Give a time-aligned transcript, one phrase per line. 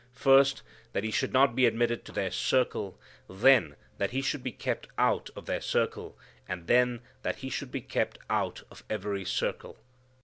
[0.15, 0.63] First,
[0.93, 4.87] that He should not be admitted to their circle, then that He should be kept
[4.97, 9.77] out of their circle, and then that He should be kept out of every circle.